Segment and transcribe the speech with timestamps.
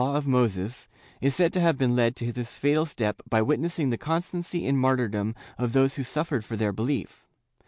[0.01, 0.87] 294 JEWS [Book VIII of Moses,
[1.21, 4.75] is said to have been led to this fatal step by witnessing the constancy in
[4.75, 7.27] martyrdom of those who suffered for their belief.